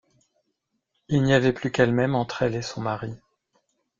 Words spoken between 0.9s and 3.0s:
Il n’y avait plus qu’elle-même entre elle et son